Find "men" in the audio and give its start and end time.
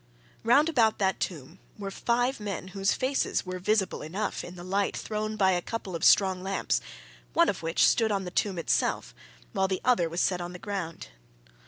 2.39-2.69